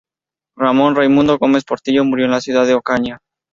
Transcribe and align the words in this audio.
Ramon 0.57 0.95
Raimundo 0.95 1.37
Gómez 1.37 1.63
Portillo 1.63 2.03
murió 2.03 2.25
en 2.25 2.31
la 2.31 2.41
ciudad 2.41 2.65
de 2.65 2.73
Ocaña. 2.73 3.19